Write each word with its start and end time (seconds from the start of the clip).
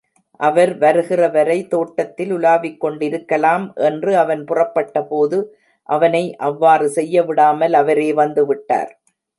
அவர் 0.39 0.71
வருகிற 0.77 1.21
வரை 1.27 1.57
தோட்டத்தில் 1.67 2.31
உலாவிக்கொண்டிருக்கலாம் 2.37 3.65
என்று 3.89 4.13
அவன் 4.17 4.43
புறப்பட்டபோது 4.43 5.39
அவனை 5.89 6.23
அவ்வாறு 6.49 6.87
செய்யவிடாமல் 6.95 7.75
அவரே 7.83 8.09
வந்துவிட்டார். 8.13 8.91